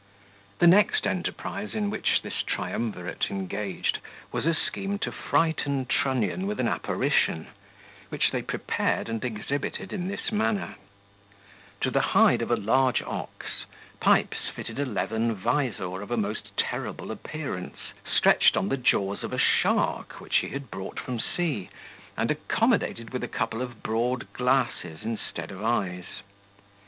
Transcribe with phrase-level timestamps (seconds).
[0.57, 3.99] The next enterprise in which this triumvirate engaged,
[4.31, 7.45] was a scheme to frighten Trunnion with an apparition,
[8.09, 10.73] which they prepared and exhibited in this manner:
[11.81, 13.65] to the hide of a large ox,
[13.99, 19.31] Pipes fitted a leathern vizor of a most terrible appearance, stretched on the jaws of
[19.33, 21.69] a shark, which he had brought from sea,
[22.17, 26.23] and accommodated with a couple of broad glasses instead of eyes.